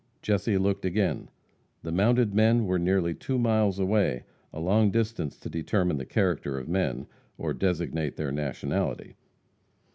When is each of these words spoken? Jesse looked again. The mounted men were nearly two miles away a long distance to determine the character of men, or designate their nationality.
Jesse 0.23 0.57
looked 0.57 0.83
again. 0.83 1.29
The 1.83 1.91
mounted 1.91 2.33
men 2.33 2.65
were 2.65 2.79
nearly 2.79 3.13
two 3.13 3.37
miles 3.37 3.77
away 3.77 4.23
a 4.51 4.59
long 4.59 4.89
distance 4.89 5.37
to 5.39 5.47
determine 5.47 5.97
the 5.97 6.05
character 6.07 6.57
of 6.57 6.67
men, 6.67 7.05
or 7.37 7.53
designate 7.53 8.15
their 8.15 8.31
nationality. 8.31 9.15